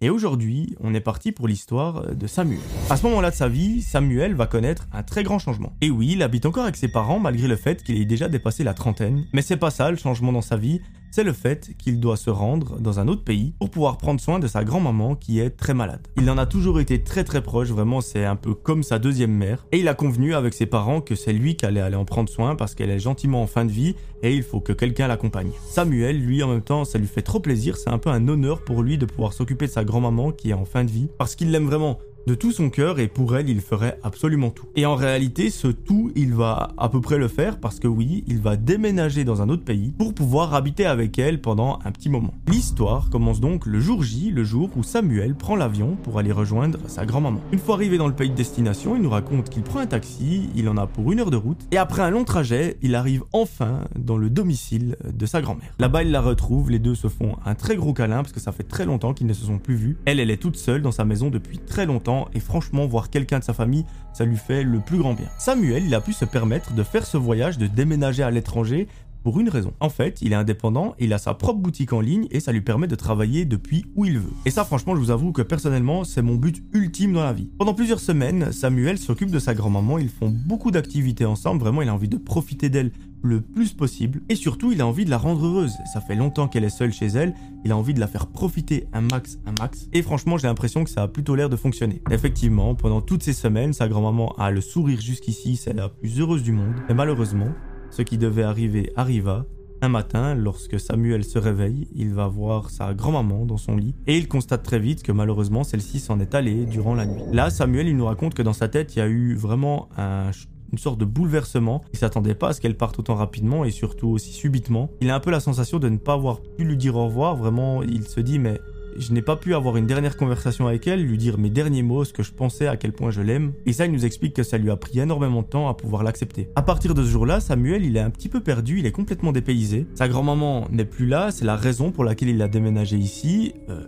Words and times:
Et 0.00 0.10
aujourd'hui, 0.10 0.76
on 0.78 0.94
est 0.94 1.00
parti 1.00 1.32
pour 1.32 1.48
l'histoire 1.48 2.14
de 2.14 2.26
Samuel. 2.28 2.60
À 2.88 2.96
ce 2.96 3.04
moment-là 3.08 3.32
de 3.32 3.34
sa 3.34 3.48
vie, 3.48 3.82
Samuel 3.82 4.36
va 4.36 4.46
connaître 4.46 4.86
un 4.92 5.02
très 5.02 5.24
grand 5.24 5.40
changement. 5.40 5.72
Et 5.80 5.90
oui, 5.90 6.10
il 6.12 6.22
habite 6.22 6.46
encore 6.46 6.62
avec 6.62 6.76
ses 6.76 6.86
parents 6.86 7.18
malgré 7.18 7.48
le 7.48 7.56
fait 7.56 7.82
qu'il 7.82 8.00
ait 8.00 8.04
déjà 8.04 8.28
dépassé 8.28 8.62
la 8.62 8.74
trentaine. 8.74 9.26
Mais 9.32 9.42
c'est 9.42 9.56
pas 9.56 9.72
ça 9.72 9.90
le 9.90 9.96
changement 9.96 10.30
dans 10.30 10.40
sa 10.40 10.56
vie, 10.56 10.80
c'est 11.10 11.24
le 11.24 11.32
fait 11.32 11.70
qu'il 11.78 12.00
doit 12.00 12.16
se 12.16 12.30
rendre 12.30 12.78
dans 12.80 13.00
un 13.00 13.08
autre 13.08 13.24
pays 13.24 13.54
pour 13.58 13.70
pouvoir 13.70 13.98
prendre 13.98 14.20
soin 14.20 14.38
de 14.38 14.46
sa 14.46 14.64
grand-maman 14.64 15.14
qui 15.14 15.40
est 15.40 15.50
très 15.50 15.74
malade. 15.74 16.06
Il 16.16 16.30
en 16.30 16.38
a 16.38 16.46
toujours 16.46 16.80
été 16.80 17.02
très 17.02 17.24
très 17.24 17.42
proche, 17.42 17.68
vraiment 17.68 18.00
c'est 18.00 18.24
un 18.24 18.36
peu 18.36 18.54
comme 18.54 18.82
sa 18.82 18.98
deuxième 18.98 19.32
mère. 19.32 19.66
Et 19.72 19.78
il 19.78 19.88
a 19.88 19.94
convenu 19.94 20.34
avec 20.34 20.54
ses 20.54 20.66
parents 20.66 21.00
que 21.00 21.14
c'est 21.14 21.32
lui 21.32 21.56
qui 21.56 21.66
allait 21.66 21.80
aller 21.80 21.96
en 21.96 22.04
prendre 22.04 22.28
soin 22.28 22.56
parce 22.56 22.74
qu'elle 22.74 22.90
est 22.90 22.98
gentiment 22.98 23.42
en 23.42 23.46
fin 23.46 23.64
de 23.64 23.72
vie 23.72 23.94
et 24.22 24.34
il 24.34 24.42
faut 24.42 24.60
que 24.60 24.72
quelqu'un 24.72 25.08
l'accompagne. 25.08 25.50
Samuel, 25.68 26.20
lui 26.20 26.42
en 26.42 26.48
même 26.48 26.62
temps, 26.62 26.84
ça 26.84 26.98
lui 26.98 27.06
fait 27.06 27.22
trop 27.22 27.40
plaisir, 27.40 27.76
c'est 27.76 27.90
un 27.90 27.98
peu 27.98 28.10
un 28.10 28.26
honneur 28.28 28.62
pour 28.62 28.82
lui 28.82 28.98
de 28.98 29.06
pouvoir 29.06 29.32
s'occuper 29.32 29.66
de 29.66 29.72
sa 29.72 29.84
grand-maman 29.84 30.32
qui 30.32 30.50
est 30.50 30.54
en 30.54 30.64
fin 30.64 30.84
de 30.84 30.90
vie 30.90 31.08
parce 31.18 31.34
qu'il 31.34 31.50
l'aime 31.50 31.66
vraiment 31.66 31.98
de 32.28 32.34
tout 32.34 32.52
son 32.52 32.68
cœur 32.68 33.00
et 33.00 33.08
pour 33.08 33.38
elle 33.38 33.48
il 33.48 33.62
ferait 33.62 33.98
absolument 34.02 34.50
tout. 34.50 34.66
Et 34.76 34.84
en 34.84 34.96
réalité 34.96 35.48
ce 35.48 35.68
tout 35.68 36.12
il 36.14 36.34
va 36.34 36.72
à 36.76 36.90
peu 36.90 37.00
près 37.00 37.16
le 37.16 37.26
faire 37.26 37.58
parce 37.58 37.80
que 37.80 37.88
oui 37.88 38.22
il 38.26 38.38
va 38.38 38.56
déménager 38.56 39.24
dans 39.24 39.40
un 39.40 39.48
autre 39.48 39.64
pays 39.64 39.94
pour 39.96 40.12
pouvoir 40.12 40.52
habiter 40.52 40.84
avec 40.84 41.18
elle 41.18 41.40
pendant 41.40 41.78
un 41.86 41.90
petit 41.90 42.10
moment. 42.10 42.34
L'histoire 42.46 43.08
commence 43.08 43.40
donc 43.40 43.64
le 43.64 43.80
jour 43.80 44.02
J, 44.02 44.30
le 44.30 44.44
jour 44.44 44.68
où 44.76 44.82
Samuel 44.82 45.36
prend 45.36 45.56
l'avion 45.56 45.96
pour 46.02 46.18
aller 46.18 46.30
rejoindre 46.30 46.78
sa 46.86 47.06
grand-maman. 47.06 47.40
Une 47.50 47.58
fois 47.58 47.76
arrivé 47.76 47.96
dans 47.96 48.08
le 48.08 48.14
pays 48.14 48.28
de 48.28 48.34
destination 48.34 48.94
il 48.94 49.00
nous 49.00 49.08
raconte 49.08 49.48
qu'il 49.48 49.62
prend 49.62 49.78
un 49.78 49.86
taxi, 49.86 50.50
il 50.54 50.68
en 50.68 50.76
a 50.76 50.86
pour 50.86 51.10
une 51.10 51.20
heure 51.20 51.30
de 51.30 51.38
route 51.38 51.66
et 51.70 51.78
après 51.78 52.02
un 52.02 52.10
long 52.10 52.24
trajet 52.24 52.76
il 52.82 52.94
arrive 52.94 53.24
enfin 53.32 53.84
dans 53.98 54.18
le 54.18 54.28
domicile 54.28 54.96
de 55.10 55.24
sa 55.24 55.40
grand-mère. 55.40 55.72
Là-bas 55.78 56.02
il 56.02 56.10
la 56.10 56.20
retrouve, 56.20 56.70
les 56.70 56.78
deux 56.78 56.94
se 56.94 57.08
font 57.08 57.36
un 57.46 57.54
très 57.54 57.76
gros 57.76 57.94
câlin 57.94 58.18
parce 58.18 58.32
que 58.32 58.40
ça 58.40 58.52
fait 58.52 58.64
très 58.64 58.84
longtemps 58.84 59.14
qu'ils 59.14 59.26
ne 59.26 59.32
se 59.32 59.46
sont 59.46 59.58
plus 59.58 59.76
vus. 59.76 59.96
Elle 60.04 60.20
elle 60.20 60.30
est 60.30 60.36
toute 60.36 60.56
seule 60.56 60.82
dans 60.82 60.92
sa 60.92 61.06
maison 61.06 61.30
depuis 61.30 61.58
très 61.58 61.86
longtemps 61.86 62.17
et 62.34 62.40
franchement 62.40 62.86
voir 62.86 63.10
quelqu'un 63.10 63.38
de 63.38 63.44
sa 63.44 63.52
famille, 63.52 63.84
ça 64.12 64.24
lui 64.24 64.36
fait 64.36 64.62
le 64.62 64.80
plus 64.80 64.98
grand 64.98 65.14
bien. 65.14 65.26
Samuel, 65.38 65.84
il 65.84 65.94
a 65.94 66.00
pu 66.00 66.12
se 66.12 66.24
permettre 66.24 66.72
de 66.72 66.82
faire 66.82 67.06
ce 67.06 67.16
voyage, 67.16 67.58
de 67.58 67.66
déménager 67.66 68.22
à 68.22 68.30
l'étranger 68.30 68.88
pour 69.22 69.40
une 69.40 69.48
raison. 69.48 69.72
En 69.80 69.88
fait, 69.88 70.20
il 70.22 70.32
est 70.32 70.36
indépendant, 70.36 70.94
il 70.98 71.12
a 71.12 71.18
sa 71.18 71.34
propre 71.34 71.60
boutique 71.60 71.92
en 71.92 72.00
ligne 72.00 72.26
et 72.30 72.40
ça 72.40 72.52
lui 72.52 72.60
permet 72.60 72.86
de 72.86 72.94
travailler 72.94 73.44
depuis 73.44 73.84
où 73.96 74.04
il 74.04 74.18
veut. 74.18 74.32
Et 74.46 74.50
ça, 74.50 74.64
franchement, 74.64 74.94
je 74.94 75.00
vous 75.00 75.10
avoue 75.10 75.32
que 75.32 75.42
personnellement, 75.42 76.04
c'est 76.04 76.22
mon 76.22 76.36
but 76.36 76.62
ultime 76.72 77.12
dans 77.12 77.24
la 77.24 77.32
vie. 77.32 77.50
Pendant 77.58 77.74
plusieurs 77.74 78.00
semaines, 78.00 78.52
Samuel 78.52 78.98
s'occupe 78.98 79.30
de 79.30 79.38
sa 79.38 79.54
grand-maman, 79.54 79.98
ils 79.98 80.08
font 80.08 80.30
beaucoup 80.30 80.70
d'activités 80.70 81.24
ensemble, 81.24 81.60
vraiment, 81.60 81.82
il 81.82 81.88
a 81.88 81.94
envie 81.94 82.08
de 82.08 82.16
profiter 82.16 82.68
d'elle 82.68 82.92
le 83.22 83.40
plus 83.40 83.72
possible 83.72 84.22
et 84.28 84.34
surtout 84.34 84.72
il 84.72 84.80
a 84.80 84.86
envie 84.86 85.04
de 85.04 85.10
la 85.10 85.18
rendre 85.18 85.44
heureuse. 85.44 85.74
Ça 85.92 86.00
fait 86.00 86.14
longtemps 86.14 86.48
qu'elle 86.48 86.64
est 86.64 86.68
seule 86.70 86.92
chez 86.92 87.06
elle, 87.06 87.34
il 87.64 87.72
a 87.72 87.76
envie 87.76 87.94
de 87.94 88.00
la 88.00 88.06
faire 88.06 88.26
profiter 88.26 88.86
un 88.92 89.00
max, 89.00 89.38
un 89.46 89.54
max 89.58 89.88
et 89.92 90.02
franchement 90.02 90.38
j'ai 90.38 90.48
l'impression 90.48 90.84
que 90.84 90.90
ça 90.90 91.02
a 91.02 91.08
plutôt 91.08 91.34
l'air 91.34 91.48
de 91.48 91.56
fonctionner. 91.56 92.02
Effectivement, 92.10 92.74
pendant 92.74 93.00
toutes 93.00 93.22
ces 93.22 93.32
semaines, 93.32 93.72
sa 93.72 93.88
grand-maman 93.88 94.34
a 94.38 94.50
le 94.50 94.60
sourire 94.60 95.00
jusqu'ici, 95.00 95.56
c'est 95.56 95.72
la 95.72 95.88
plus 95.88 96.20
heureuse 96.20 96.42
du 96.42 96.52
monde. 96.52 96.74
Mais 96.88 96.94
malheureusement, 96.94 97.48
ce 97.90 98.02
qui 98.02 98.18
devait 98.18 98.42
arriver 98.42 98.92
arriva. 98.96 99.46
Un 99.80 99.88
matin, 99.88 100.34
lorsque 100.34 100.80
Samuel 100.80 101.22
se 101.22 101.38
réveille, 101.38 101.86
il 101.94 102.12
va 102.12 102.26
voir 102.26 102.70
sa 102.70 102.94
grand-maman 102.94 103.46
dans 103.46 103.58
son 103.58 103.76
lit 103.76 103.94
et 104.08 104.18
il 104.18 104.26
constate 104.26 104.64
très 104.64 104.80
vite 104.80 105.04
que 105.04 105.12
malheureusement 105.12 105.62
celle-ci 105.62 106.00
s'en 106.00 106.18
est 106.18 106.34
allée 106.34 106.66
durant 106.66 106.96
la 106.96 107.06
nuit. 107.06 107.22
Là, 107.32 107.48
Samuel, 107.48 107.86
il 107.86 107.96
nous 107.96 108.06
raconte 108.06 108.34
que 108.34 108.42
dans 108.42 108.52
sa 108.52 108.66
tête, 108.66 108.96
il 108.96 108.98
y 108.98 109.02
a 109.02 109.06
eu 109.06 109.36
vraiment 109.36 109.88
un 109.96 110.32
une 110.72 110.78
sorte 110.78 110.98
de 110.98 111.04
bouleversement. 111.04 111.82
Il 111.92 111.98
s'attendait 111.98 112.34
pas 112.34 112.48
à 112.48 112.52
ce 112.52 112.60
qu'elle 112.60 112.76
parte 112.76 112.98
autant 112.98 113.14
rapidement 113.14 113.64
et 113.64 113.70
surtout 113.70 114.08
aussi 114.08 114.32
subitement. 114.32 114.90
Il 115.00 115.10
a 115.10 115.14
un 115.14 115.20
peu 115.20 115.30
la 115.30 115.40
sensation 115.40 115.78
de 115.78 115.88
ne 115.88 115.96
pas 115.96 116.14
avoir 116.14 116.40
pu 116.40 116.64
lui 116.64 116.76
dire 116.76 116.96
au 116.96 117.06
revoir. 117.06 117.36
Vraiment, 117.36 117.82
il 117.82 118.06
se 118.06 118.20
dit 118.20 118.38
mais 118.38 118.60
je 118.98 119.12
n'ai 119.12 119.22
pas 119.22 119.36
pu 119.36 119.54
avoir 119.54 119.76
une 119.76 119.86
dernière 119.86 120.16
conversation 120.16 120.66
avec 120.66 120.86
elle, 120.86 121.04
lui 121.04 121.18
dire 121.18 121.38
mes 121.38 121.50
derniers 121.50 121.82
mots, 121.82 122.04
ce 122.04 122.12
que 122.12 122.22
je 122.22 122.32
pensais, 122.32 122.66
à 122.66 122.76
quel 122.76 122.92
point 122.92 123.10
je 123.10 123.20
l'aime. 123.20 123.52
Et 123.64 123.72
ça, 123.72 123.86
il 123.86 123.92
nous 123.92 124.04
explique 124.04 124.34
que 124.34 124.42
ça 124.42 124.58
lui 124.58 124.70
a 124.70 124.76
pris 124.76 124.98
énormément 124.98 125.42
de 125.42 125.46
temps 125.46 125.68
à 125.68 125.74
pouvoir 125.74 126.02
l'accepter. 126.02 126.48
À 126.56 126.62
partir 126.62 126.94
de 126.94 127.02
ce 127.02 127.08
jour-là, 127.08 127.40
Samuel, 127.40 127.84
il 127.84 127.96
est 127.96 128.00
un 128.00 128.10
petit 128.10 128.28
peu 128.28 128.40
perdu, 128.40 128.80
il 128.80 128.86
est 128.86 128.92
complètement 128.92 129.32
dépaysé. 129.32 129.86
Sa 129.94 130.08
grand-maman 130.08 130.66
n'est 130.70 130.84
plus 130.84 131.06
là, 131.06 131.30
c'est 131.30 131.44
la 131.44 131.56
raison 131.56 131.92
pour 131.92 132.04
laquelle 132.04 132.28
il 132.28 132.42
a 132.42 132.48
déménagé 132.48 132.96
ici. 132.96 133.54
Euh, 133.68 133.86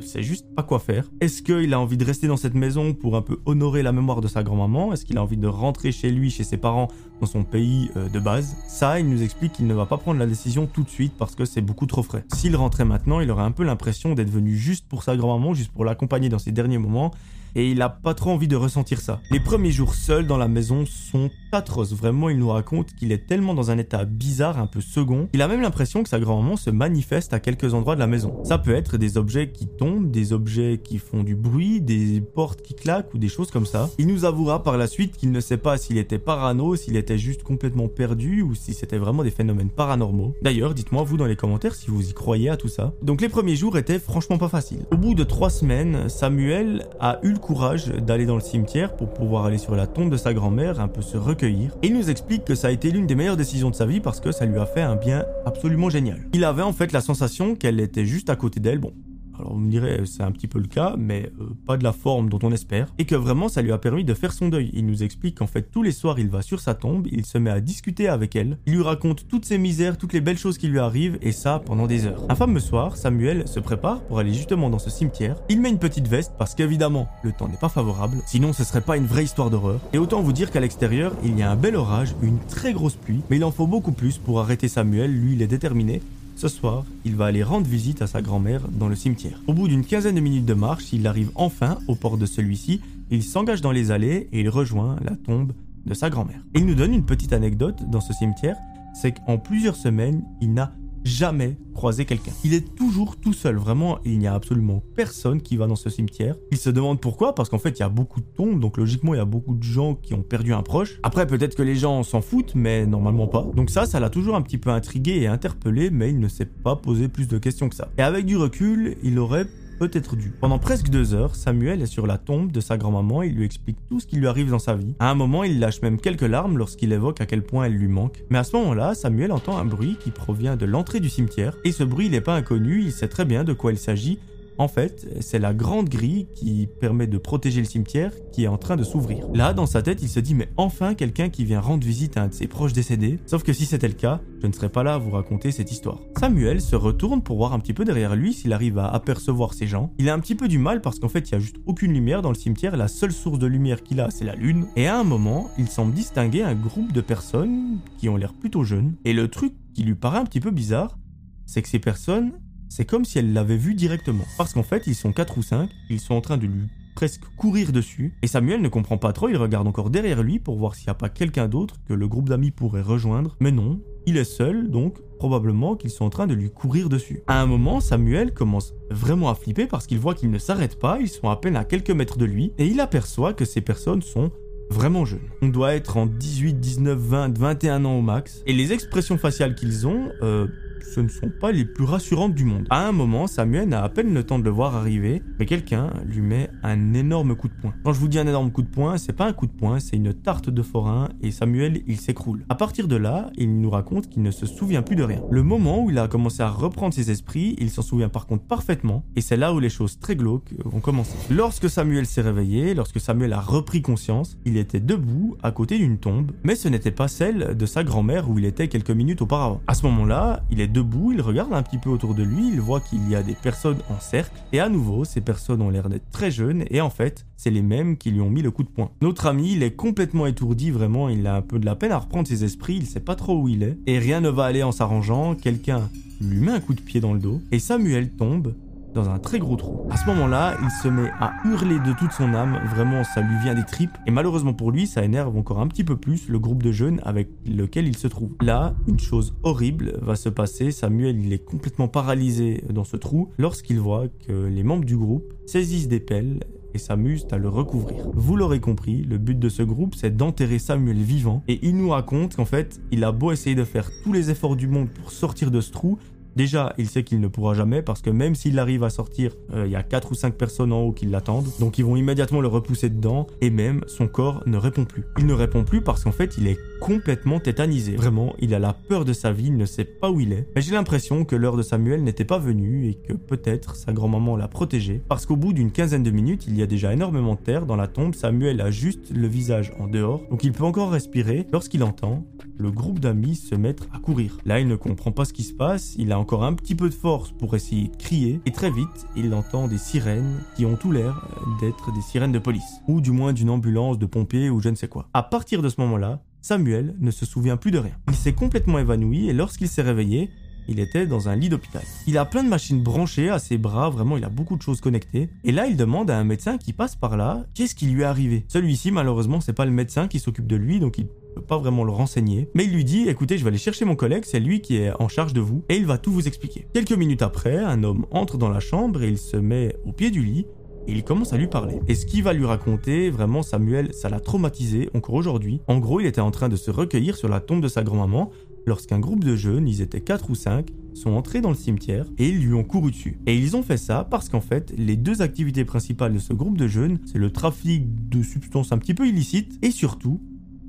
ne 0.00 0.06
sait 0.06 0.22
juste 0.22 0.46
pas 0.54 0.62
quoi 0.62 0.78
faire. 0.78 1.10
Est-ce 1.20 1.42
qu'il 1.42 1.72
a 1.74 1.80
envie 1.80 1.96
de 1.96 2.04
rester 2.04 2.26
dans 2.26 2.36
cette 2.36 2.54
maison 2.54 2.94
pour 2.94 3.16
un 3.16 3.22
peu 3.22 3.38
honorer 3.46 3.82
la 3.82 3.92
mémoire 3.92 4.20
de 4.20 4.28
sa 4.28 4.42
grand-maman? 4.42 4.92
Est-ce 4.92 5.04
qu'il 5.04 5.18
a 5.18 5.22
envie 5.22 5.36
de 5.36 5.46
rentrer 5.46 5.92
chez 5.92 6.10
lui, 6.10 6.30
chez 6.30 6.44
ses 6.44 6.56
parents, 6.56 6.88
dans 7.20 7.26
son 7.26 7.44
pays 7.44 7.90
euh, 7.96 8.08
de 8.08 8.18
base? 8.18 8.56
Ça, 8.68 9.00
il 9.00 9.08
nous 9.08 9.22
explique 9.22 9.52
qu'il 9.52 9.66
ne 9.66 9.74
va 9.74 9.86
pas 9.86 9.98
prendre 9.98 10.18
la 10.18 10.26
décision 10.26 10.66
tout 10.66 10.82
de 10.82 10.90
suite 10.90 11.12
parce 11.18 11.34
que 11.34 11.44
c'est 11.44 11.60
beaucoup 11.60 11.86
trop 11.86 12.02
frais. 12.02 12.24
S'il 12.34 12.56
rentrait 12.56 12.84
maintenant, 12.84 13.20
il 13.20 13.30
aurait 13.30 13.42
un 13.42 13.52
peu 13.52 13.64
l'impression 13.64 14.14
d'être 14.14 14.30
venu 14.30 14.56
juste 14.56 14.86
pour 14.88 15.02
sa 15.02 15.16
grand-maman, 15.16 15.54
juste 15.54 15.72
pour 15.72 15.84
l'accompagner 15.84 16.28
dans 16.28 16.38
ses 16.38 16.52
derniers 16.52 16.78
moments, 16.78 17.12
et 17.54 17.70
il 17.70 17.82
a 17.82 17.88
pas 17.88 18.14
trop 18.14 18.30
envie 18.30 18.48
de 18.48 18.56
ressentir 18.56 19.00
ça. 19.00 19.20
Les 19.30 19.40
premiers 19.40 19.72
jours 19.72 19.94
seuls 19.94 20.26
dans 20.26 20.36
la 20.36 20.48
maison 20.48 20.84
sont 20.86 21.30
atroces. 21.52 21.92
Vraiment, 21.92 22.28
il 22.28 22.38
nous 22.38 22.48
raconte 22.48 22.94
qu'il 22.94 23.12
est 23.12 23.26
tellement 23.26 23.54
dans 23.54 23.70
un 23.70 23.78
état 23.78 24.04
bizarre, 24.04 24.58
un 24.58 24.66
peu 24.66 24.80
second. 24.80 25.28
Il 25.32 25.42
a 25.42 25.48
même 25.48 25.60
l'impression 25.60 26.02
que 26.02 26.08
sa 26.08 26.20
grand-maman 26.20 26.56
se 26.56 26.70
manifeste 26.70 27.32
à 27.32 27.40
quelques 27.40 27.74
endroits 27.74 27.96
de 27.96 28.00
la 28.00 28.06
maison. 28.06 28.42
Ça 28.44 28.58
peut 28.58 28.74
être 28.74 28.98
des 28.98 29.16
objets 29.16 29.50
qui 29.50 29.66
tombent, 29.66 29.89
des 29.98 30.32
objets 30.32 30.78
qui 30.82 30.98
font 30.98 31.22
du 31.22 31.34
bruit, 31.34 31.80
des 31.80 32.20
portes 32.20 32.62
qui 32.62 32.74
claquent 32.74 33.12
ou 33.14 33.18
des 33.18 33.28
choses 33.28 33.50
comme 33.50 33.66
ça. 33.66 33.90
Il 33.98 34.06
nous 34.06 34.24
avouera 34.24 34.62
par 34.62 34.76
la 34.76 34.86
suite 34.86 35.16
qu'il 35.16 35.32
ne 35.32 35.40
sait 35.40 35.56
pas 35.56 35.78
s'il 35.78 35.98
était 35.98 36.18
parano, 36.18 36.76
s'il 36.76 36.96
était 36.96 37.18
juste 37.18 37.42
complètement 37.42 37.88
perdu 37.88 38.42
ou 38.42 38.54
si 38.54 38.74
c'était 38.74 38.98
vraiment 38.98 39.22
des 39.22 39.30
phénomènes 39.30 39.70
paranormaux. 39.70 40.34
D'ailleurs, 40.42 40.74
dites-moi 40.74 41.02
vous 41.02 41.16
dans 41.16 41.26
les 41.26 41.36
commentaires 41.36 41.74
si 41.74 41.90
vous 41.90 42.10
y 42.10 42.12
croyez 42.12 42.50
à 42.50 42.56
tout 42.56 42.68
ça. 42.68 42.92
Donc 43.02 43.20
les 43.20 43.28
premiers 43.28 43.56
jours 43.56 43.76
étaient 43.78 43.98
franchement 43.98 44.38
pas 44.38 44.48
faciles. 44.48 44.84
Au 44.92 44.96
bout 44.96 45.14
de 45.14 45.24
trois 45.24 45.50
semaines, 45.50 46.08
Samuel 46.08 46.86
a 47.00 47.18
eu 47.22 47.32
le 47.32 47.38
courage 47.38 47.86
d'aller 47.86 48.26
dans 48.26 48.36
le 48.36 48.40
cimetière 48.40 48.94
pour 48.96 49.12
pouvoir 49.12 49.46
aller 49.46 49.58
sur 49.58 49.74
la 49.74 49.86
tombe 49.86 50.10
de 50.10 50.16
sa 50.16 50.34
grand-mère, 50.34 50.80
un 50.80 50.88
peu 50.88 51.02
se 51.02 51.16
recueillir. 51.16 51.76
Et 51.82 51.88
il 51.88 51.94
nous 51.94 52.10
explique 52.10 52.44
que 52.44 52.54
ça 52.54 52.68
a 52.68 52.70
été 52.70 52.90
l'une 52.90 53.06
des 53.06 53.14
meilleures 53.14 53.36
décisions 53.36 53.70
de 53.70 53.74
sa 53.74 53.86
vie 53.86 54.00
parce 54.00 54.20
que 54.20 54.32
ça 54.32 54.46
lui 54.46 54.58
a 54.58 54.66
fait 54.66 54.82
un 54.82 54.96
bien 54.96 55.24
absolument 55.46 55.90
génial. 55.90 56.20
Il 56.32 56.44
avait 56.44 56.62
en 56.62 56.72
fait 56.72 56.92
la 56.92 57.00
sensation 57.00 57.54
qu'elle 57.54 57.80
était 57.80 58.04
juste 58.04 58.30
à 58.30 58.36
côté 58.36 58.60
d'elle, 58.60 58.78
bon, 58.78 58.92
alors 59.40 59.54
vous 59.54 59.60
me 59.60 59.70
direz, 59.70 60.02
c'est 60.04 60.22
un 60.22 60.32
petit 60.32 60.46
peu 60.46 60.58
le 60.58 60.66
cas, 60.66 60.94
mais 60.98 61.32
euh, 61.40 61.46
pas 61.66 61.76
de 61.76 61.84
la 61.84 61.92
forme 61.92 62.28
dont 62.28 62.38
on 62.42 62.52
espère. 62.52 62.92
Et 62.98 63.06
que 63.06 63.14
vraiment, 63.14 63.48
ça 63.48 63.62
lui 63.62 63.72
a 63.72 63.78
permis 63.78 64.04
de 64.04 64.14
faire 64.14 64.32
son 64.32 64.48
deuil. 64.48 64.70
Il 64.74 64.86
nous 64.86 65.02
explique 65.02 65.38
qu'en 65.38 65.46
fait, 65.46 65.70
tous 65.70 65.82
les 65.82 65.92
soirs, 65.92 66.18
il 66.18 66.28
va 66.28 66.42
sur 66.42 66.60
sa 66.60 66.74
tombe, 66.74 67.06
il 67.10 67.24
se 67.24 67.38
met 67.38 67.50
à 67.50 67.60
discuter 67.60 68.08
avec 68.08 68.36
elle. 68.36 68.58
Il 68.66 68.74
lui 68.74 68.82
raconte 68.82 69.26
toutes 69.28 69.46
ses 69.46 69.58
misères, 69.58 69.96
toutes 69.96 70.12
les 70.12 70.20
belles 70.20 70.38
choses 70.38 70.58
qui 70.58 70.68
lui 70.68 70.78
arrivent, 70.78 71.18
et 71.22 71.32
ça 71.32 71.62
pendant 71.64 71.86
des 71.86 72.06
heures. 72.06 72.24
Un 72.28 72.34
fameux 72.34 72.60
soir, 72.60 72.96
Samuel 72.96 73.48
se 73.48 73.60
prépare 73.60 74.02
pour 74.02 74.18
aller 74.18 74.34
justement 74.34 74.68
dans 74.68 74.78
ce 74.78 74.90
cimetière. 74.90 75.36
Il 75.48 75.60
met 75.60 75.70
une 75.70 75.78
petite 75.78 76.06
veste 76.06 76.32
parce 76.38 76.54
qu'évidemment, 76.54 77.08
le 77.22 77.32
temps 77.32 77.48
n'est 77.48 77.56
pas 77.56 77.68
favorable. 77.68 78.18
Sinon, 78.26 78.52
ce 78.52 78.64
serait 78.64 78.80
pas 78.82 78.96
une 78.96 79.06
vraie 79.06 79.24
histoire 79.24 79.50
d'horreur. 79.50 79.80
Et 79.92 79.98
autant 79.98 80.20
vous 80.20 80.32
dire 80.32 80.50
qu'à 80.50 80.60
l'extérieur, 80.60 81.12
il 81.24 81.38
y 81.38 81.42
a 81.42 81.50
un 81.50 81.56
bel 81.56 81.76
orage, 81.76 82.14
une 82.22 82.38
très 82.38 82.72
grosse 82.72 82.96
pluie, 82.96 83.22
mais 83.30 83.36
il 83.36 83.44
en 83.44 83.50
faut 83.50 83.66
beaucoup 83.66 83.92
plus 83.92 84.18
pour 84.18 84.40
arrêter 84.40 84.68
Samuel. 84.68 85.12
Lui, 85.12 85.32
il 85.32 85.42
est 85.42 85.46
déterminé. 85.46 86.02
Ce 86.40 86.48
soir, 86.48 86.86
il 87.04 87.16
va 87.16 87.26
aller 87.26 87.42
rendre 87.42 87.66
visite 87.66 88.00
à 88.00 88.06
sa 88.06 88.22
grand-mère 88.22 88.66
dans 88.68 88.88
le 88.88 88.96
cimetière. 88.96 89.42
Au 89.46 89.52
bout 89.52 89.68
d'une 89.68 89.84
quinzaine 89.84 90.14
de 90.14 90.20
minutes 90.22 90.46
de 90.46 90.54
marche, 90.54 90.90
il 90.94 91.06
arrive 91.06 91.30
enfin 91.34 91.76
au 91.86 91.94
port 91.94 92.16
de 92.16 92.24
celui-ci, 92.24 92.80
il 93.10 93.22
s'engage 93.22 93.60
dans 93.60 93.72
les 93.72 93.90
allées 93.90 94.26
et 94.32 94.40
il 94.40 94.48
rejoint 94.48 94.96
la 95.04 95.16
tombe 95.16 95.52
de 95.84 95.92
sa 95.92 96.08
grand-mère. 96.08 96.40
Il 96.54 96.64
nous 96.64 96.74
donne 96.74 96.94
une 96.94 97.04
petite 97.04 97.34
anecdote 97.34 97.82
dans 97.90 98.00
ce 98.00 98.14
cimetière, 98.14 98.56
c'est 98.94 99.12
qu'en 99.12 99.36
plusieurs 99.36 99.76
semaines, 99.76 100.22
il 100.40 100.54
n'a 100.54 100.72
jamais 101.04 101.56
croisé 101.74 102.04
quelqu'un. 102.04 102.32
Il 102.44 102.54
est 102.54 102.74
toujours 102.74 103.16
tout 103.16 103.32
seul, 103.32 103.56
vraiment, 103.56 103.98
il 104.04 104.18
n'y 104.18 104.26
a 104.26 104.34
absolument 104.34 104.82
personne 104.94 105.40
qui 105.40 105.56
va 105.56 105.66
dans 105.66 105.76
ce 105.76 105.88
cimetière. 105.90 106.36
Il 106.50 106.58
se 106.58 106.70
demande 106.70 107.00
pourquoi, 107.00 107.34
parce 107.34 107.48
qu'en 107.48 107.58
fait, 107.58 107.78
il 107.78 107.80
y 107.80 107.84
a 107.84 107.88
beaucoup 107.88 108.20
de 108.20 108.26
tombes, 108.36 108.60
donc 108.60 108.76
logiquement, 108.76 109.14
il 109.14 109.18
y 109.18 109.20
a 109.20 109.24
beaucoup 109.24 109.54
de 109.54 109.62
gens 109.62 109.94
qui 109.94 110.14
ont 110.14 110.22
perdu 110.22 110.52
un 110.52 110.62
proche. 110.62 110.98
Après, 111.02 111.26
peut-être 111.26 111.54
que 111.54 111.62
les 111.62 111.76
gens 111.76 112.02
s'en 112.02 112.20
foutent, 112.20 112.54
mais 112.54 112.86
normalement 112.86 113.26
pas. 113.26 113.46
Donc 113.54 113.70
ça, 113.70 113.86
ça 113.86 114.00
l'a 114.00 114.10
toujours 114.10 114.34
un 114.34 114.42
petit 114.42 114.58
peu 114.58 114.70
intrigué 114.70 115.20
et 115.20 115.26
interpellé, 115.26 115.90
mais 115.90 116.10
il 116.10 116.20
ne 116.20 116.28
s'est 116.28 116.46
pas 116.46 116.76
posé 116.76 117.08
plus 117.08 117.28
de 117.28 117.38
questions 117.38 117.68
que 117.68 117.76
ça. 117.76 117.88
Et 117.98 118.02
avec 118.02 118.26
du 118.26 118.36
recul, 118.36 118.96
il 119.02 119.18
aurait 119.18 119.46
peut-être 119.80 120.14
dû. 120.14 120.30
Pendant 120.38 120.58
presque 120.58 120.90
deux 120.90 121.14
heures, 121.14 121.34
Samuel 121.34 121.80
est 121.80 121.86
sur 121.86 122.06
la 122.06 122.18
tombe 122.18 122.52
de 122.52 122.60
sa 122.60 122.76
grand-maman 122.76 123.22
et 123.22 123.30
lui 123.30 123.46
explique 123.46 123.78
tout 123.88 123.98
ce 123.98 124.06
qui 124.06 124.16
lui 124.16 124.26
arrive 124.26 124.50
dans 124.50 124.58
sa 124.58 124.74
vie. 124.74 124.94
À 124.98 125.10
un 125.10 125.14
moment, 125.14 125.42
il 125.42 125.58
lâche 125.58 125.80
même 125.80 125.98
quelques 125.98 126.20
larmes 126.20 126.58
lorsqu'il 126.58 126.92
évoque 126.92 127.22
à 127.22 127.26
quel 127.26 127.42
point 127.42 127.64
elle 127.64 127.76
lui 127.76 127.88
manque. 127.88 128.22
Mais 128.28 128.36
à 128.36 128.44
ce 128.44 128.54
moment-là, 128.56 128.94
Samuel 128.94 129.32
entend 129.32 129.56
un 129.56 129.64
bruit 129.64 129.96
qui 129.98 130.10
provient 130.10 130.56
de 130.56 130.66
l'entrée 130.66 131.00
du 131.00 131.08
cimetière 131.08 131.56
et 131.64 131.72
ce 131.72 131.82
bruit 131.82 132.10
n'est 132.10 132.20
pas 132.20 132.36
inconnu, 132.36 132.82
il 132.82 132.92
sait 132.92 133.08
très 133.08 133.24
bien 133.24 133.42
de 133.42 133.54
quoi 133.54 133.72
il 133.72 133.78
s'agit 133.78 134.18
en 134.60 134.68
fait, 134.68 135.08
c'est 135.20 135.38
la 135.38 135.54
grande 135.54 135.88
grille 135.88 136.26
qui 136.34 136.68
permet 136.80 137.06
de 137.06 137.16
protéger 137.16 137.60
le 137.60 137.66
cimetière 137.66 138.12
qui 138.30 138.44
est 138.44 138.46
en 138.46 138.58
train 138.58 138.76
de 138.76 138.84
s'ouvrir. 138.84 139.26
Là, 139.32 139.54
dans 139.54 139.64
sa 139.64 139.80
tête, 139.80 140.02
il 140.02 140.08
se 140.10 140.20
dit 140.20 140.34
mais 140.34 140.50
enfin 140.58 140.92
quelqu'un 140.92 141.30
qui 141.30 141.46
vient 141.46 141.60
rendre 141.60 141.82
visite 141.82 142.18
à 142.18 142.24
un 142.24 142.28
de 142.28 142.34
ses 142.34 142.46
proches 142.46 142.74
décédés. 142.74 143.18
Sauf 143.24 143.42
que 143.42 143.54
si 143.54 143.64
c'était 143.64 143.88
le 143.88 143.94
cas, 143.94 144.20
je 144.42 144.46
ne 144.46 144.52
serais 144.52 144.68
pas 144.68 144.82
là 144.82 144.94
à 144.94 144.98
vous 144.98 145.12
raconter 145.12 145.50
cette 145.50 145.72
histoire. 145.72 146.00
Samuel 146.18 146.60
se 146.60 146.76
retourne 146.76 147.22
pour 147.22 147.38
voir 147.38 147.54
un 147.54 147.58
petit 147.58 147.72
peu 147.72 147.86
derrière 147.86 148.14
lui 148.14 148.34
s'il 148.34 148.52
arrive 148.52 148.76
à 148.76 148.88
apercevoir 148.88 149.54
ces 149.54 149.66
gens. 149.66 149.94
Il 149.98 150.10
a 150.10 150.12
un 150.12 150.20
petit 150.20 150.34
peu 150.34 150.46
du 150.46 150.58
mal 150.58 150.82
parce 150.82 150.98
qu'en 150.98 151.08
fait, 151.08 151.30
il 151.30 151.32
y 151.32 151.36
a 151.36 151.40
juste 151.40 151.56
aucune 151.64 151.94
lumière 151.94 152.20
dans 152.20 152.28
le 152.28 152.34
cimetière. 152.34 152.76
La 152.76 152.88
seule 152.88 153.12
source 153.12 153.38
de 153.38 153.46
lumière 153.46 153.82
qu'il 153.82 153.98
a, 153.98 154.10
c'est 154.10 154.26
la 154.26 154.34
lune. 154.34 154.66
Et 154.76 154.86
à 154.86 154.98
un 154.98 155.04
moment, 155.04 155.48
il 155.56 155.68
semble 155.68 155.94
distinguer 155.94 156.42
un 156.42 156.54
groupe 156.54 156.92
de 156.92 157.00
personnes 157.00 157.78
qui 157.96 158.10
ont 158.10 158.16
l'air 158.18 158.34
plutôt 158.34 158.62
jeunes. 158.62 158.94
Et 159.06 159.14
le 159.14 159.28
truc 159.28 159.54
qui 159.72 159.84
lui 159.84 159.94
paraît 159.94 160.18
un 160.18 160.26
petit 160.26 160.40
peu 160.40 160.50
bizarre, 160.50 160.98
c'est 161.46 161.62
que 161.62 161.68
ces 161.68 161.78
personnes 161.78 162.32
c'est 162.70 162.86
comme 162.86 163.04
si 163.04 163.18
elle 163.18 163.34
l'avait 163.34 163.56
vu 163.56 163.74
directement. 163.74 164.24
Parce 164.38 164.54
qu'en 164.54 164.62
fait, 164.62 164.86
ils 164.86 164.94
sont 164.94 165.12
4 165.12 165.36
ou 165.36 165.42
5, 165.42 165.68
ils 165.90 166.00
sont 166.00 166.14
en 166.14 166.20
train 166.22 166.38
de 166.38 166.46
lui 166.46 166.68
presque 166.94 167.22
courir 167.36 167.72
dessus, 167.72 168.14
et 168.22 168.26
Samuel 168.26 168.60
ne 168.60 168.68
comprend 168.68 168.98
pas 168.98 169.12
trop, 169.12 169.28
il 169.28 169.36
regarde 169.36 169.66
encore 169.66 169.90
derrière 169.90 170.22
lui 170.22 170.38
pour 170.38 170.56
voir 170.56 170.74
s'il 170.74 170.86
n'y 170.86 170.90
a 170.90 170.94
pas 170.94 171.08
quelqu'un 171.08 171.48
d'autre 171.48 171.76
que 171.88 171.94
le 171.94 172.08
groupe 172.08 172.28
d'amis 172.28 172.50
pourrait 172.50 172.82
rejoindre, 172.82 173.36
mais 173.40 173.52
non, 173.52 173.80
il 174.06 174.16
est 174.16 174.24
seul, 174.24 174.70
donc 174.70 174.98
probablement 175.18 175.76
qu'ils 175.76 175.90
sont 175.90 176.04
en 176.04 176.10
train 176.10 176.26
de 176.26 176.34
lui 176.34 176.50
courir 176.50 176.88
dessus. 176.88 177.22
À 177.26 177.40
un 177.40 177.46
moment, 177.46 177.80
Samuel 177.80 178.34
commence 178.34 178.74
vraiment 178.90 179.30
à 179.30 179.34
flipper 179.34 179.66
parce 179.66 179.86
qu'il 179.86 179.98
voit 179.98 180.14
qu'ils 180.14 180.30
ne 180.30 180.38
s'arrêtent 180.38 180.78
pas, 180.78 180.98
ils 181.00 181.08
sont 181.08 181.28
à 181.28 181.36
peine 181.36 181.56
à 181.56 181.64
quelques 181.64 181.90
mètres 181.90 182.18
de 182.18 182.24
lui, 182.24 182.52
et 182.58 182.66
il 182.66 182.80
aperçoit 182.80 183.34
que 183.34 183.44
ces 183.44 183.60
personnes 183.60 184.02
sont 184.02 184.30
vraiment 184.68 185.04
jeunes. 185.04 185.28
On 185.42 185.48
doit 185.48 185.74
être 185.74 185.96
en 185.96 186.06
18, 186.06 186.60
19, 186.60 186.98
20, 186.98 187.38
21 187.38 187.84
ans 187.84 187.98
au 187.98 188.02
max, 188.02 188.42
et 188.46 188.52
les 188.52 188.72
expressions 188.72 189.18
faciales 189.18 189.54
qu'ils 189.54 189.86
ont... 189.86 190.10
Euh, 190.22 190.46
ce 190.84 191.00
ne 191.00 191.08
sont 191.08 191.30
pas 191.40 191.52
les 191.52 191.64
plus 191.64 191.84
rassurantes 191.84 192.34
du 192.34 192.44
monde. 192.44 192.66
À 192.70 192.86
un 192.86 192.92
moment, 192.92 193.26
Samuel 193.26 193.72
a 193.74 193.82
à 193.82 193.88
peine 193.88 194.12
le 194.14 194.24
temps 194.24 194.38
de 194.38 194.44
le 194.44 194.50
voir 194.50 194.76
arriver, 194.76 195.22
mais 195.38 195.46
quelqu'un 195.46 195.90
lui 196.04 196.20
met 196.20 196.50
un 196.62 196.94
énorme 196.94 197.34
coup 197.34 197.48
de 197.48 197.54
poing. 197.54 197.74
Quand 197.84 197.92
je 197.92 198.00
vous 198.00 198.08
dis 198.08 198.18
un 198.18 198.26
énorme 198.26 198.50
coup 198.50 198.62
de 198.62 198.68
poing, 198.68 198.98
c'est 198.98 199.12
pas 199.12 199.26
un 199.26 199.32
coup 199.32 199.46
de 199.46 199.52
poing, 199.52 199.80
c'est 199.80 199.96
une 199.96 200.14
tarte 200.14 200.50
de 200.50 200.62
forain 200.62 201.08
et 201.22 201.30
Samuel, 201.30 201.82
il 201.86 201.98
s'écroule. 201.98 202.44
À 202.48 202.54
partir 202.54 202.88
de 202.88 202.96
là, 202.96 203.30
il 203.36 203.60
nous 203.60 203.70
raconte 203.70 204.08
qu'il 204.08 204.22
ne 204.22 204.30
se 204.30 204.46
souvient 204.46 204.82
plus 204.82 204.96
de 204.96 205.02
rien. 205.02 205.22
Le 205.30 205.42
moment 205.42 205.84
où 205.84 205.90
il 205.90 205.98
a 205.98 206.08
commencé 206.08 206.42
à 206.42 206.50
reprendre 206.50 206.94
ses 206.94 207.10
esprits, 207.10 207.56
il 207.58 207.70
s'en 207.70 207.82
souvient 207.82 208.08
par 208.08 208.26
contre 208.26 208.44
parfaitement 208.44 209.04
et 209.16 209.20
c'est 209.20 209.36
là 209.36 209.52
où 209.52 209.60
les 209.60 209.70
choses 209.70 209.98
très 209.98 210.16
glauques 210.16 210.54
vont 210.64 210.80
commencer. 210.80 211.16
Lorsque 211.30 211.68
Samuel 211.68 212.06
s'est 212.06 212.22
réveillé, 212.22 212.74
lorsque 212.74 213.00
Samuel 213.00 213.32
a 213.32 213.40
repris 213.40 213.82
conscience, 213.82 214.38
il 214.44 214.56
était 214.56 214.80
debout 214.80 215.36
à 215.42 215.50
côté 215.50 215.78
d'une 215.78 215.98
tombe, 215.98 216.32
mais 216.44 216.54
ce 216.54 216.68
n'était 216.68 216.90
pas 216.90 217.08
celle 217.08 217.56
de 217.56 217.66
sa 217.66 217.84
grand-mère 217.84 218.30
où 218.30 218.38
il 218.38 218.44
était 218.44 218.68
quelques 218.68 218.90
minutes 218.90 219.22
auparavant. 219.22 219.60
À 219.66 219.74
ce 219.74 219.86
moment-là, 219.86 220.42
il 220.50 220.60
est 220.60 220.68
debout, 220.70 221.12
il 221.12 221.20
regarde 221.20 221.52
un 221.52 221.62
petit 221.62 221.78
peu 221.78 221.90
autour 221.90 222.14
de 222.14 222.22
lui, 222.22 222.48
il 222.48 222.60
voit 222.60 222.80
qu'il 222.80 223.08
y 223.08 223.14
a 223.14 223.22
des 223.22 223.34
personnes 223.34 223.78
en 223.90 224.00
cercle, 224.00 224.40
et 224.52 224.60
à 224.60 224.68
nouveau, 224.68 225.04
ces 225.04 225.20
personnes 225.20 225.60
ont 225.62 225.70
l'air 225.70 225.88
d'être 225.88 226.10
très 226.10 226.30
jeunes, 226.30 226.64
et 226.70 226.80
en 226.80 226.90
fait, 226.90 227.26
c'est 227.36 227.50
les 227.50 227.62
mêmes 227.62 227.96
qui 227.96 228.10
lui 228.10 228.20
ont 228.20 228.30
mis 228.30 228.42
le 228.42 228.50
coup 228.50 228.62
de 228.62 228.68
poing. 228.68 228.90
Notre 229.02 229.26
ami, 229.26 229.52
il 229.52 229.62
est 229.62 229.74
complètement 229.74 230.26
étourdi, 230.26 230.70
vraiment, 230.70 231.08
il 231.08 231.26
a 231.26 231.36
un 231.36 231.42
peu 231.42 231.58
de 231.58 231.66
la 231.66 231.76
peine 231.76 231.92
à 231.92 231.98
reprendre 231.98 232.28
ses 232.28 232.44
esprits, 232.44 232.76
il 232.76 232.86
sait 232.86 233.00
pas 233.00 233.16
trop 233.16 233.36
où 233.36 233.48
il 233.48 233.62
est, 233.62 233.78
et 233.86 233.98
rien 233.98 234.20
ne 234.20 234.28
va 234.28 234.44
aller 234.44 234.62
en 234.62 234.72
s'arrangeant, 234.72 235.34
quelqu'un 235.34 235.90
lui 236.20 236.40
met 236.40 236.52
un 236.52 236.60
coup 236.60 236.74
de 236.74 236.80
pied 236.80 237.00
dans 237.00 237.14
le 237.14 237.20
dos, 237.20 237.40
et 237.50 237.58
Samuel 237.58 238.10
tombe, 238.10 238.54
dans 238.94 239.08
un 239.08 239.18
très 239.18 239.38
gros 239.38 239.56
trou. 239.56 239.86
À 239.90 239.96
ce 239.96 240.06
moment-là, 240.06 240.56
il 240.62 240.70
se 240.70 240.88
met 240.88 241.10
à 241.20 241.32
hurler 241.44 241.78
de 241.78 241.92
toute 241.92 242.12
son 242.12 242.34
âme, 242.34 242.58
vraiment 242.66 243.04
ça 243.04 243.20
lui 243.20 243.38
vient 243.42 243.54
des 243.54 243.64
tripes, 243.64 243.96
et 244.06 244.10
malheureusement 244.10 244.52
pour 244.52 244.70
lui, 244.70 244.86
ça 244.86 245.04
énerve 245.04 245.36
encore 245.36 245.60
un 245.60 245.68
petit 245.68 245.84
peu 245.84 245.96
plus 245.96 246.28
le 246.28 246.38
groupe 246.38 246.62
de 246.62 246.72
jeunes 246.72 247.00
avec 247.04 247.28
lequel 247.46 247.86
il 247.86 247.96
se 247.96 248.08
trouve. 248.08 248.30
Là, 248.40 248.74
une 248.86 248.98
chose 248.98 249.34
horrible 249.42 249.98
va 250.02 250.16
se 250.16 250.28
passer, 250.28 250.70
Samuel 250.70 251.18
il 251.18 251.32
est 251.32 251.44
complètement 251.44 251.88
paralysé 251.88 252.64
dans 252.70 252.84
ce 252.84 252.96
trou 252.96 253.30
lorsqu'il 253.38 253.78
voit 253.78 254.06
que 254.26 254.46
les 254.46 254.62
membres 254.62 254.84
du 254.84 254.96
groupe 254.96 255.32
saisissent 255.46 255.88
des 255.88 256.00
pelles 256.00 256.40
et 256.72 256.78
s'amusent 256.78 257.26
à 257.32 257.38
le 257.38 257.48
recouvrir. 257.48 258.10
Vous 258.14 258.36
l'aurez 258.36 258.60
compris, 258.60 259.02
le 259.02 259.18
but 259.18 259.38
de 259.38 259.48
ce 259.48 259.62
groupe, 259.62 259.94
c'est 259.96 260.16
d'enterrer 260.16 260.58
Samuel 260.58 260.98
vivant, 260.98 261.42
et 261.48 261.58
il 261.62 261.76
nous 261.76 261.90
raconte 261.90 262.36
qu'en 262.36 262.44
fait, 262.44 262.80
il 262.92 263.02
a 263.02 263.12
beau 263.12 263.32
essayer 263.32 263.56
de 263.56 263.64
faire 263.64 263.90
tous 264.04 264.12
les 264.12 264.30
efforts 264.30 264.56
du 264.56 264.68
monde 264.68 264.88
pour 264.88 265.10
sortir 265.10 265.50
de 265.50 265.60
ce 265.60 265.72
trou, 265.72 265.98
Déjà, 266.36 266.74
il 266.78 266.88
sait 266.88 267.04
qu'il 267.04 267.20
ne 267.20 267.28
pourra 267.28 267.54
jamais 267.54 267.82
parce 267.82 268.02
que 268.02 268.10
même 268.10 268.34
s'il 268.34 268.58
arrive 268.58 268.84
à 268.84 268.90
sortir, 268.90 269.32
euh, 269.52 269.66
il 269.66 269.72
y 269.72 269.76
a 269.76 269.82
4 269.82 270.12
ou 270.12 270.14
5 270.14 270.34
personnes 270.34 270.72
en 270.72 270.80
haut 270.82 270.92
qui 270.92 271.06
l'attendent. 271.06 271.48
Donc 271.58 271.78
ils 271.78 271.84
vont 271.84 271.96
immédiatement 271.96 272.40
le 272.40 272.48
repousser 272.48 272.88
dedans 272.88 273.26
et 273.40 273.50
même 273.50 273.82
son 273.86 274.08
corps 274.08 274.42
ne 274.46 274.56
répond 274.56 274.84
plus. 274.84 275.04
Il 275.18 275.26
ne 275.26 275.34
répond 275.34 275.64
plus 275.64 275.82
parce 275.82 276.04
qu'en 276.04 276.12
fait 276.12 276.36
il 276.38 276.46
est 276.46 276.58
complètement 276.80 277.40
tétanisé. 277.40 277.96
Vraiment, 277.96 278.34
il 278.38 278.54
a 278.54 278.58
la 278.58 278.72
peur 278.72 279.04
de 279.04 279.12
sa 279.12 279.32
vie, 279.32 279.48
il 279.48 279.56
ne 279.56 279.66
sait 279.66 279.84
pas 279.84 280.10
où 280.10 280.20
il 280.20 280.32
est. 280.32 280.46
Mais 280.54 280.62
j'ai 280.62 280.72
l'impression 280.72 281.24
que 281.24 281.36
l'heure 281.36 281.56
de 281.56 281.62
Samuel 281.62 282.02
n'était 282.02 282.24
pas 282.24 282.38
venue 282.38 282.88
et 282.88 282.94
que 282.94 283.12
peut-être 283.12 283.76
sa 283.76 283.92
grand-maman 283.92 284.36
l'a 284.36 284.48
protégé 284.48 285.02
parce 285.08 285.26
qu'au 285.26 285.36
bout 285.36 285.52
d'une 285.52 285.72
quinzaine 285.72 286.02
de 286.02 286.10
minutes, 286.10 286.46
il 286.46 286.56
y 286.56 286.62
a 286.62 286.66
déjà 286.66 286.92
énormément 286.92 287.34
de 287.34 287.40
terre 287.40 287.66
dans 287.66 287.76
la 287.76 287.86
tombe. 287.86 288.14
Samuel 288.14 288.60
a 288.60 288.70
juste 288.70 289.10
le 289.14 289.26
visage 289.26 289.72
en 289.78 289.86
dehors, 289.86 290.22
donc 290.30 290.44
il 290.44 290.52
peut 290.52 290.64
encore 290.64 290.90
respirer 290.90 291.46
lorsqu'il 291.52 291.82
entend 291.82 292.24
le 292.60 292.70
groupe 292.70 293.00
d'amis 293.00 293.36
se 293.36 293.54
mettre 293.54 293.86
à 293.92 293.98
courir. 293.98 294.36
Là, 294.44 294.60
il 294.60 294.68
ne 294.68 294.76
comprend 294.76 295.12
pas 295.12 295.24
ce 295.24 295.32
qui 295.32 295.42
se 295.42 295.54
passe, 295.54 295.94
il 295.96 296.12
a 296.12 296.18
encore 296.18 296.44
un 296.44 296.52
petit 296.52 296.74
peu 296.74 296.88
de 296.88 296.94
force 296.94 297.32
pour 297.32 297.56
essayer 297.56 297.88
de 297.88 297.96
crier, 297.96 298.40
et 298.44 298.52
très 298.52 298.70
vite, 298.70 299.06
il 299.16 299.32
entend 299.32 299.66
des 299.66 299.78
sirènes 299.78 300.42
qui 300.56 300.66
ont 300.66 300.76
tout 300.76 300.92
l'air 300.92 301.26
d'être 301.60 301.92
des 301.92 302.02
sirènes 302.02 302.32
de 302.32 302.38
police, 302.38 302.80
ou 302.86 303.00
du 303.00 303.12
moins 303.12 303.32
d'une 303.32 303.50
ambulance 303.50 303.98
de 303.98 304.06
pompiers 304.06 304.50
ou 304.50 304.60
je 304.60 304.68
ne 304.68 304.74
sais 304.74 304.88
quoi. 304.88 305.08
À 305.14 305.22
partir 305.22 305.62
de 305.62 305.68
ce 305.68 305.80
moment-là, 305.80 306.22
Samuel 306.42 306.94
ne 307.00 307.10
se 307.10 307.26
souvient 307.26 307.56
plus 307.56 307.70
de 307.70 307.78
rien. 307.78 307.94
Il 308.08 308.14
s'est 308.14 308.32
complètement 308.32 308.78
évanoui 308.78 309.28
et 309.28 309.32
lorsqu'il 309.32 309.68
s'est 309.68 309.82
réveillé, 309.82 310.30
il 310.68 310.78
était 310.78 311.06
dans 311.06 311.28
un 311.28 311.36
lit 311.36 311.48
d'hôpital. 311.48 311.82
Il 312.06 312.16
a 312.16 312.24
plein 312.24 312.44
de 312.44 312.48
machines 312.48 312.82
branchées 312.82 313.28
à 313.28 313.38
ses 313.38 313.58
bras, 313.58 313.90
vraiment 313.90 314.16
il 314.16 314.24
a 314.24 314.28
beaucoup 314.28 314.56
de 314.56 314.62
choses 314.62 314.80
connectées. 314.80 315.28
Et 315.44 315.52
là 315.52 315.66
il 315.66 315.76
demande 315.76 316.10
à 316.10 316.18
un 316.18 316.24
médecin 316.24 316.58
qui 316.58 316.72
passe 316.72 316.94
par 316.94 317.16
là, 317.16 317.44
qu'est-ce 317.54 317.74
qui 317.74 317.86
lui 317.86 318.02
est 318.02 318.04
arrivé? 318.04 318.44
Celui-ci 318.48 318.90
malheureusement 318.90 319.40
c'est 319.40 319.52
pas 319.52 319.64
le 319.64 319.70
médecin 319.70 320.06
qui 320.06 320.18
s'occupe 320.18 320.46
de 320.46 320.56
lui, 320.56 320.78
donc 320.78 320.98
il 320.98 321.08
pas 321.46 321.58
vraiment 321.58 321.84
le 321.84 321.92
renseigner. 321.92 322.48
Mais 322.54 322.64
il 322.64 322.72
lui 322.72 322.84
dit, 322.84 323.08
écoutez 323.08 323.38
je 323.38 323.44
vais 323.44 323.48
aller 323.48 323.58
chercher 323.58 323.84
mon 323.84 323.96
collègue, 323.96 324.24
c'est 324.24 324.40
lui 324.40 324.60
qui 324.60 324.76
est 324.76 324.92
en 325.00 325.08
charge 325.08 325.32
de 325.32 325.40
vous, 325.40 325.64
et 325.68 325.76
il 325.76 325.86
va 325.86 325.98
tout 325.98 326.12
vous 326.12 326.26
expliquer. 326.26 326.66
Quelques 326.72 326.92
minutes 326.92 327.22
après, 327.22 327.56
un 327.56 327.82
homme 327.82 328.06
entre 328.10 328.38
dans 328.38 328.48
la 328.48 328.60
chambre 328.60 329.02
et 329.02 329.08
il 329.08 329.18
se 329.18 329.36
met 329.36 329.74
au 329.84 329.92
pied 329.92 330.10
du 330.10 330.22
lit 330.22 330.46
et 330.86 330.92
il 330.92 331.04
commence 331.04 331.32
à 331.32 331.36
lui 331.36 331.46
parler. 331.46 331.78
Et 331.88 331.94
ce 331.94 332.06
qu'il 332.06 332.22
va 332.22 332.32
lui 332.32 332.46
raconter, 332.46 333.10
vraiment 333.10 333.42
Samuel, 333.42 333.92
ça 333.92 334.08
l'a 334.08 334.20
traumatisé 334.20 334.88
encore 334.94 335.14
aujourd'hui. 335.14 335.60
En 335.68 335.78
gros, 335.78 336.00
il 336.00 336.06
était 336.06 336.20
en 336.20 336.30
train 336.30 336.48
de 336.48 336.56
se 336.56 336.70
recueillir 336.70 337.16
sur 337.16 337.28
la 337.28 337.40
tombe 337.40 337.62
de 337.62 337.68
sa 337.68 337.82
grand-maman 337.82 338.30
lorsqu'un 338.66 338.98
groupe 338.98 339.24
de 339.24 339.36
jeunes, 339.36 339.68
ils 339.68 339.80
étaient 339.80 340.00
4 340.00 340.30
ou 340.30 340.34
5, 340.34 340.68
sont 340.94 341.10
entrés 341.10 341.40
dans 341.40 341.48
le 341.48 341.56
cimetière 341.56 342.06
et 342.18 342.28
ils 342.28 342.40
lui 342.40 342.54
ont 342.54 342.64
couru 342.64 342.90
dessus. 342.90 343.18
Et 343.26 343.36
ils 343.36 343.56
ont 343.56 343.62
fait 343.62 343.76
ça 343.76 344.06
parce 344.10 344.28
qu'en 344.28 344.40
fait, 344.40 344.72
les 344.76 344.96
deux 344.96 345.22
activités 345.22 345.64
principales 345.64 346.12
de 346.12 346.18
ce 346.18 346.32
groupe 346.32 346.58
de 346.58 346.66
jeunes, 346.66 346.98
c'est 347.06 347.18
le 347.18 347.30
trafic 347.30 348.08
de 348.08 348.22
substances 348.22 348.72
un 348.72 348.78
petit 348.78 348.94
peu 348.94 349.06
illicites 349.06 349.58
et 349.62 349.70
surtout 349.70 350.20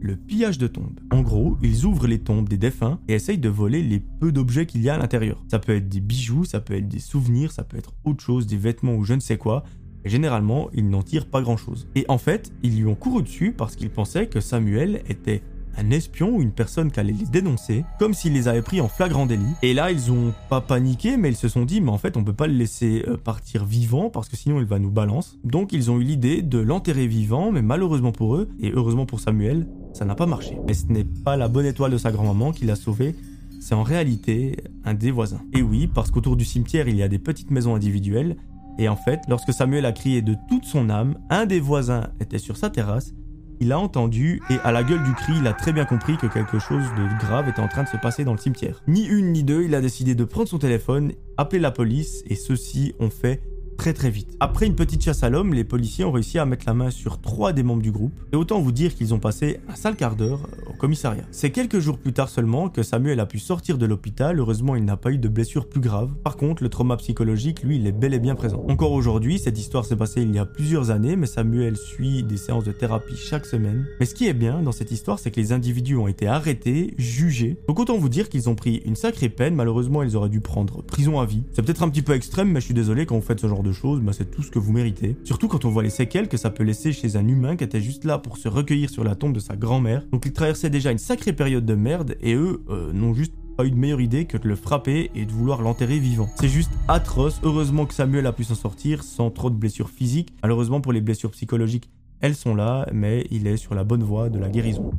le 0.01 0.15
pillage 0.15 0.57
de 0.57 0.67
tombes. 0.67 0.99
En 1.11 1.21
gros, 1.21 1.57
ils 1.61 1.85
ouvrent 1.85 2.07
les 2.07 2.19
tombes 2.19 2.49
des 2.49 2.57
défunts 2.57 2.99
et 3.07 3.13
essayent 3.13 3.37
de 3.37 3.49
voler 3.49 3.83
les 3.83 3.99
peu 3.99 4.31
d'objets 4.31 4.65
qu'il 4.65 4.81
y 4.81 4.89
a 4.89 4.95
à 4.95 4.97
l'intérieur. 4.97 5.43
Ça 5.49 5.59
peut 5.59 5.75
être 5.75 5.89
des 5.89 5.99
bijoux, 5.99 6.43
ça 6.43 6.59
peut 6.59 6.75
être 6.75 6.87
des 6.87 6.99
souvenirs, 6.99 7.51
ça 7.51 7.63
peut 7.63 7.77
être 7.77 7.93
autre 8.03 8.23
chose, 8.23 8.47
des 8.47 8.57
vêtements 8.57 8.95
ou 8.95 9.03
je 9.03 9.13
ne 9.13 9.19
sais 9.19 9.37
quoi, 9.37 9.63
généralement, 10.05 10.69
ils 10.73 10.89
n'en 10.89 11.03
tirent 11.03 11.27
pas 11.27 11.41
grand-chose. 11.41 11.87
Et 11.95 12.05
en 12.07 12.17
fait, 12.17 12.51
ils 12.63 12.77
lui 12.77 12.85
ont 12.85 12.95
couru 12.95 13.23
dessus 13.23 13.53
parce 13.55 13.75
qu'ils 13.75 13.91
pensaient 13.91 14.27
que 14.27 14.39
Samuel 14.39 15.03
était 15.07 15.43
un 15.77 15.89
espion 15.91 16.35
ou 16.35 16.41
une 16.41 16.51
personne 16.51 16.91
qui 16.91 16.99
allait 16.99 17.13
les 17.13 17.25
dénoncer, 17.25 17.85
comme 17.99 18.13
s'il 18.13 18.33
les 18.33 18.47
avait 18.47 18.61
pris 18.61 18.81
en 18.81 18.87
flagrant 18.87 19.25
délit. 19.25 19.45
Et 19.61 19.73
là, 19.73 19.91
ils 19.91 20.11
ont 20.11 20.33
pas 20.49 20.61
paniqué, 20.61 21.17
mais 21.17 21.29
ils 21.29 21.35
se 21.35 21.47
sont 21.47 21.65
dit, 21.65 21.81
mais 21.81 21.91
en 21.91 21.97
fait, 21.97 22.17
on 22.17 22.23
peut 22.23 22.33
pas 22.33 22.47
le 22.47 22.53
laisser 22.53 23.05
euh, 23.07 23.17
partir 23.17 23.65
vivant 23.65 24.09
parce 24.09 24.27
que 24.27 24.35
sinon 24.35 24.59
il 24.59 24.65
va 24.65 24.79
nous 24.79 24.91
balancer. 24.91 25.37
Donc, 25.43 25.73
ils 25.73 25.89
ont 25.91 25.99
eu 25.99 26.03
l'idée 26.03 26.41
de 26.41 26.59
l'enterrer 26.59 27.07
vivant, 27.07 27.51
mais 27.51 27.61
malheureusement 27.61 28.11
pour 28.11 28.35
eux, 28.35 28.49
et 28.59 28.71
heureusement 28.71 29.05
pour 29.05 29.19
Samuel, 29.19 29.67
ça 29.93 30.05
n'a 30.05 30.15
pas 30.15 30.25
marché. 30.25 30.57
Mais 30.67 30.73
ce 30.73 30.87
n'est 30.87 31.03
pas 31.03 31.37
la 31.37 31.47
bonne 31.47 31.65
étoile 31.65 31.91
de 31.91 31.97
sa 31.97 32.11
grand-maman 32.11 32.51
qui 32.51 32.65
l'a 32.65 32.75
sauvé, 32.75 33.15
c'est 33.59 33.75
en 33.75 33.83
réalité 33.83 34.57
un 34.85 34.93
des 34.93 35.11
voisins. 35.11 35.41
Et 35.53 35.61
oui, 35.61 35.87
parce 35.87 36.11
qu'autour 36.11 36.35
du 36.35 36.45
cimetière, 36.45 36.87
il 36.87 36.95
y 36.95 37.03
a 37.03 37.07
des 37.07 37.19
petites 37.19 37.51
maisons 37.51 37.75
individuelles, 37.75 38.37
et 38.79 38.89
en 38.89 38.95
fait, 38.95 39.19
lorsque 39.27 39.53
Samuel 39.53 39.85
a 39.85 39.91
crié 39.91 40.21
de 40.21 40.35
toute 40.49 40.65
son 40.65 40.89
âme, 40.89 41.15
un 41.29 41.45
des 41.45 41.59
voisins 41.59 42.09
était 42.19 42.39
sur 42.39 42.57
sa 42.57 42.69
terrasse, 42.69 43.13
il 43.59 43.71
a 43.71 43.77
entendu 43.77 44.41
et 44.49 44.57
à 44.63 44.71
la 44.71 44.83
gueule 44.83 45.03
du 45.03 45.13
cri, 45.13 45.33
il 45.37 45.45
a 45.45 45.53
très 45.53 45.71
bien 45.71 45.85
compris 45.85 46.17
que 46.17 46.25
quelque 46.25 46.57
chose 46.57 46.83
de 46.97 47.19
grave 47.19 47.47
était 47.47 47.61
en 47.61 47.67
train 47.67 47.83
de 47.83 47.87
se 47.87 47.97
passer 47.97 48.23
dans 48.23 48.31
le 48.31 48.39
cimetière. 48.39 48.81
Ni 48.87 49.05
une 49.05 49.31
ni 49.31 49.43
deux, 49.43 49.63
il 49.63 49.75
a 49.75 49.81
décidé 49.81 50.15
de 50.15 50.23
prendre 50.23 50.47
son 50.47 50.57
téléphone, 50.57 51.11
appeler 51.37 51.59
la 51.59 51.69
police 51.69 52.23
et 52.25 52.33
ceux-ci 52.33 52.93
ont 52.99 53.11
fait 53.11 53.43
très 53.81 53.93
très 53.93 54.11
vite. 54.11 54.37
Après 54.39 54.67
une 54.67 54.75
petite 54.75 55.03
chasse 55.03 55.23
à 55.23 55.31
l'homme, 55.31 55.55
les 55.55 55.63
policiers 55.63 56.05
ont 56.05 56.11
réussi 56.11 56.37
à 56.37 56.45
mettre 56.45 56.65
la 56.67 56.75
main 56.75 56.91
sur 56.91 57.19
trois 57.19 57.51
des 57.51 57.63
membres 57.63 57.81
du 57.81 57.91
groupe, 57.91 58.13
et 58.31 58.35
autant 58.35 58.61
vous 58.61 58.71
dire 58.71 58.93
qu'ils 58.93 59.15
ont 59.15 59.17
passé 59.17 59.59
un 59.67 59.73
sale 59.73 59.95
quart 59.95 60.15
d'heure 60.15 60.47
au 60.69 60.73
commissariat. 60.73 61.23
C'est 61.31 61.49
quelques 61.49 61.79
jours 61.79 61.97
plus 61.97 62.13
tard 62.13 62.29
seulement 62.29 62.69
que 62.69 62.83
Samuel 62.83 63.19
a 63.19 63.25
pu 63.25 63.39
sortir 63.39 63.79
de 63.79 63.87
l'hôpital, 63.87 64.37
heureusement 64.37 64.75
il 64.75 64.85
n'a 64.85 64.97
pas 64.97 65.09
eu 65.09 65.17
de 65.17 65.27
blessures 65.27 65.67
plus 65.67 65.81
graves. 65.81 66.13
Par 66.23 66.37
contre, 66.37 66.61
le 66.61 66.69
trauma 66.69 66.95
psychologique, 66.97 67.63
lui, 67.63 67.77
il 67.77 67.87
est 67.87 67.91
bel 67.91 68.13
et 68.13 68.19
bien 68.19 68.35
présent. 68.35 68.63
Encore 68.69 68.91
aujourd'hui, 68.91 69.39
cette 69.39 69.57
histoire 69.57 69.83
s'est 69.83 69.95
passée 69.95 70.21
il 70.21 70.31
y 70.31 70.37
a 70.37 70.45
plusieurs 70.45 70.91
années, 70.91 71.15
mais 71.15 71.25
Samuel 71.25 71.75
suit 71.75 72.21
des 72.21 72.37
séances 72.37 72.65
de 72.65 72.71
thérapie 72.71 73.17
chaque 73.17 73.47
semaine. 73.47 73.87
Mais 73.99 74.05
ce 74.05 74.13
qui 74.13 74.27
est 74.27 74.33
bien 74.33 74.61
dans 74.61 74.71
cette 74.71 74.91
histoire, 74.91 75.17
c'est 75.17 75.31
que 75.31 75.39
les 75.39 75.53
individus 75.53 75.95
ont 75.95 76.07
été 76.07 76.27
arrêtés, 76.27 76.93
jugés. 76.99 77.57
Donc 77.67 77.79
autant 77.79 77.97
vous 77.97 78.09
dire 78.09 78.29
qu'ils 78.29 78.47
ont 78.47 78.55
pris 78.55 78.83
une 78.85 78.95
sacrée 78.95 79.29
peine, 79.29 79.55
malheureusement 79.55 80.03
ils 80.03 80.15
auraient 80.15 80.29
dû 80.29 80.39
prendre 80.39 80.83
prison 80.83 81.19
à 81.19 81.25
vie. 81.25 81.45
C'est 81.51 81.63
peut-être 81.63 81.81
un 81.81 81.89
petit 81.89 82.03
peu 82.03 82.13
extrême, 82.13 82.51
mais 82.51 82.59
je 82.59 82.65
suis 82.65 82.75
désolé 82.75 83.07
quand 83.07 83.15
vous 83.15 83.25
faites 83.25 83.39
ce 83.39 83.47
genre 83.47 83.63
de 83.63 83.70
choses, 83.71 84.01
bah, 84.01 84.13
c'est 84.13 84.29
tout 84.29 84.43
ce 84.43 84.51
que 84.51 84.59
vous 84.59 84.71
méritez. 84.71 85.15
Surtout 85.23 85.47
quand 85.47 85.65
on 85.65 85.69
voit 85.69 85.83
les 85.83 85.89
séquelles 85.89 86.27
que 86.27 86.37
ça 86.37 86.49
peut 86.49 86.63
laisser 86.63 86.91
chez 86.91 87.15
un 87.15 87.27
humain 87.27 87.55
qui 87.55 87.63
était 87.63 87.81
juste 87.81 88.05
là 88.05 88.17
pour 88.17 88.37
se 88.37 88.47
recueillir 88.47 88.89
sur 88.89 89.03
la 89.03 89.15
tombe 89.15 89.33
de 89.33 89.39
sa 89.39 89.55
grand-mère. 89.55 90.03
Donc 90.11 90.25
il 90.25 90.33
traversait 90.33 90.69
déjà 90.69 90.91
une 90.91 90.97
sacrée 90.97 91.33
période 91.33 91.65
de 91.65 91.75
merde 91.75 92.15
et 92.21 92.33
eux 92.33 92.63
euh, 92.69 92.91
n'ont 92.93 93.13
juste 93.13 93.33
pas 93.57 93.65
eu 93.65 93.71
de 93.71 93.75
meilleure 93.75 94.01
idée 94.01 94.25
que 94.25 94.37
de 94.37 94.47
le 94.47 94.55
frapper 94.55 95.11
et 95.15 95.25
de 95.25 95.31
vouloir 95.31 95.61
l'enterrer 95.61 95.99
vivant. 95.99 96.29
C'est 96.35 96.47
juste 96.47 96.71
atroce. 96.87 97.39
Heureusement 97.43 97.85
que 97.85 97.93
Samuel 97.93 98.25
a 98.25 98.33
pu 98.33 98.43
s'en 98.43 98.55
sortir 98.55 99.03
sans 99.03 99.29
trop 99.29 99.49
de 99.49 99.55
blessures 99.55 99.89
physiques. 99.89 100.33
Malheureusement 100.41 100.81
pour 100.81 100.93
les 100.93 101.01
blessures 101.01 101.31
psychologiques, 101.31 101.89
elles 102.21 102.35
sont 102.35 102.55
là, 102.55 102.87
mais 102.93 103.25
il 103.31 103.47
est 103.47 103.57
sur 103.57 103.75
la 103.75 103.83
bonne 103.83 104.03
voie 104.03 104.29
de 104.29 104.39
la 104.39 104.49
guérison. 104.49 104.91